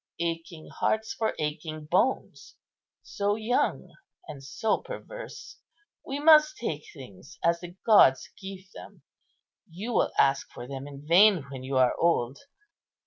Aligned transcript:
Aching 0.19 0.67
hearts 0.69 1.13
for 1.13 1.35
aching 1.37 1.85
bones. 1.85 2.55
So 3.03 3.35
young 3.35 3.91
and 4.27 4.43
so 4.43 4.79
perverse! 4.79 5.59
We 6.03 6.17
must 6.17 6.57
take 6.57 6.85
things 6.91 7.37
as 7.43 7.59
the 7.59 7.75
gods 7.85 8.27
give 8.41 8.71
them. 8.73 9.03
You 9.69 9.93
will 9.93 10.11
ask 10.17 10.49
for 10.49 10.67
them 10.67 10.87
in 10.87 11.05
vain 11.05 11.43
when 11.51 11.61
you 11.63 11.77
are 11.77 11.95
old. 11.99 12.39